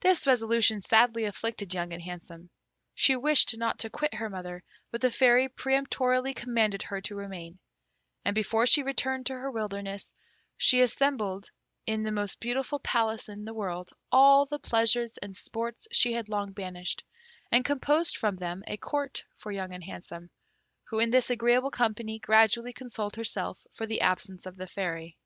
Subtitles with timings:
[0.00, 2.50] This resolution sadly afflicted Young and Handsome.
[2.94, 7.58] She wished not to quit her mother; but the Fairy peremptorily commanded her to remain;
[8.22, 10.12] and before she returned to her wilderness,
[10.58, 11.50] she assembled
[11.86, 16.28] in the most beautiful palace in the world all the pleasures and sports she had
[16.28, 17.02] long banished,
[17.50, 20.26] and composed from them a Court for Young and Handsome,
[20.84, 25.16] who in this agreeable company gradually consoled herself for the absence of the Fairy.